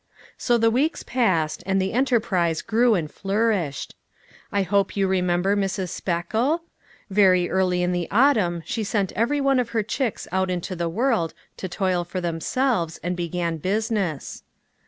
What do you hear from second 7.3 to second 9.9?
early in the autumn she sent every one of her